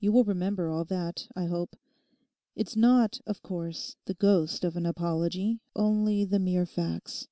[0.00, 1.76] You will remember all that, I hope.
[2.56, 7.28] It's not, of course, the ghost of an apology, only the mere facts.